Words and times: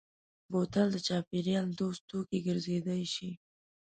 بوتل 0.51 0.87
د 0.93 0.97
چاپېریال 1.07 1.67
دوست 1.79 2.01
توکی 2.09 2.39
ګرځېدای 2.47 3.03
شي. 3.13 3.31